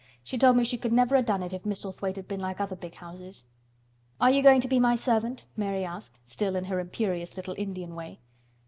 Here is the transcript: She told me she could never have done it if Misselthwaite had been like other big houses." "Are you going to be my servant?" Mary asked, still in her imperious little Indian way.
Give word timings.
She 0.23 0.35
told 0.35 0.57
me 0.57 0.63
she 0.65 0.79
could 0.79 0.91
never 0.91 1.15
have 1.15 1.27
done 1.27 1.43
it 1.43 1.53
if 1.53 1.63
Misselthwaite 1.63 2.15
had 2.15 2.27
been 2.27 2.39
like 2.39 2.59
other 2.59 2.75
big 2.75 2.95
houses." 2.95 3.45
"Are 4.19 4.31
you 4.31 4.41
going 4.41 4.59
to 4.61 4.67
be 4.67 4.79
my 4.79 4.95
servant?" 4.95 5.45
Mary 5.55 5.85
asked, 5.85 6.17
still 6.23 6.55
in 6.55 6.65
her 6.65 6.79
imperious 6.79 7.37
little 7.37 7.53
Indian 7.55 7.93
way. 7.93 8.19